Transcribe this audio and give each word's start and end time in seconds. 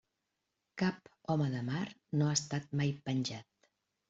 Cap 0.81 1.11
home 1.33 1.49
de 1.57 1.61
mar 1.67 1.83
no 2.23 2.31
ha 2.31 2.39
estat 2.39 2.67
mai 2.81 2.97
penjat. 3.11 3.71